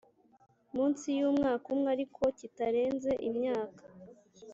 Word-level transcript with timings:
Munsi 0.73 1.05
y 1.19 1.21
umwaka 1.29 1.65
umwe 1.75 1.87
ariko 1.95 2.21
kitarenze 2.37 3.11
imyaka 3.29 3.81